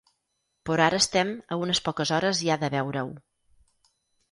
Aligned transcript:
Però 0.69 0.85
ara 0.85 0.99
estem 1.03 1.33
a 1.35 1.59
una 1.65 1.77
poques 1.89 2.13
hores 2.17 2.41
ja 2.49 2.59
de 2.65 2.73
veure-ho. 2.79 3.15